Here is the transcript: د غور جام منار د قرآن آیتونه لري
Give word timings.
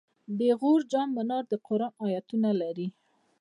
د 0.39 0.41
غور 0.59 0.79
جام 0.91 1.09
منار 1.17 1.43
د 1.51 1.53
قرآن 1.67 1.93
آیتونه 2.05 2.49
لري 2.61 2.87